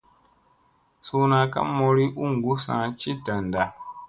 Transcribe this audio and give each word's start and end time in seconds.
Suuna 1.05 1.39
ka 1.53 1.59
mooli 1.77 2.05
u 2.25 2.27
gussa 2.43 2.75
ci 2.99 3.11
danda. 3.25 3.63